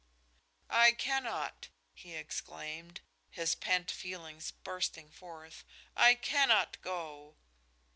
"I 0.71 0.93
cannot!" 0.93 1.67
he 1.93 2.15
exclaimed, 2.15 3.01
his 3.29 3.53
pent 3.53 3.91
feelings 3.91 4.49
bursting 4.49 5.11
forth. 5.11 5.63
"I 5.95 6.15
cannot 6.15 6.81
go!" 6.81 7.35